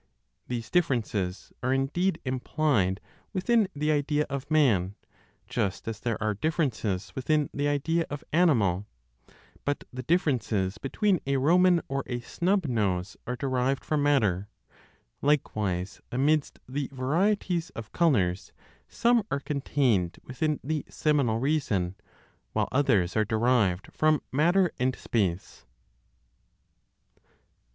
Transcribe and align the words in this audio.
These 0.47 0.71
differences 0.71 1.53
are 1.61 1.71
indeed 1.71 2.19
implied 2.25 2.99
within 3.33 3.67
the 3.75 3.91
idea 3.91 4.25
of 4.31 4.49
man, 4.49 4.95
just 5.45 5.87
as 5.87 5.99
there 5.99 6.17
are 6.19 6.33
differences 6.33 7.13
within 7.13 7.51
the 7.53 7.67
idea 7.67 8.07
of 8.09 8.23
animal. 8.33 8.87
But 9.63 9.83
the 9.93 10.01
differences 10.01 10.79
between 10.79 11.19
a 11.27 11.37
Roman 11.37 11.81
or 11.87 12.01
a 12.07 12.19
snub 12.19 12.65
nose 12.65 13.15
are 13.27 13.35
derived 13.35 13.85
from 13.85 14.01
matter. 14.01 14.49
Likewise, 15.21 16.01
amidst 16.11 16.57
the 16.67 16.89
varieties 16.91 17.69
of 17.75 17.91
colors, 17.91 18.53
some 18.87 19.21
are 19.29 19.39
contained 19.39 20.17
within 20.23 20.59
the 20.63 20.83
seminal 20.89 21.37
reason, 21.37 21.93
while 22.53 22.69
others 22.71 23.15
are 23.15 23.23
derived 23.23 23.93
from 23.93 24.23
matter 24.31 24.71
and 24.79 24.95
space. 24.95 25.67